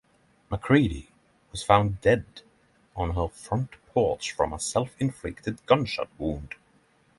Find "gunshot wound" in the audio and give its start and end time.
5.67-6.55